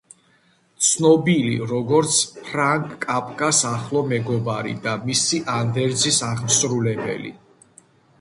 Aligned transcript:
ცნობილი, 0.85 1.57
როგორც 1.71 2.15
ფრანც 2.47 2.95
კაფკას 3.03 3.59
ახლო 3.73 4.01
მეგობარი 4.13 4.73
და 4.87 4.95
მისი 5.11 5.41
ანდერძის 5.57 6.19
აღმსრულებელი. 6.29 7.35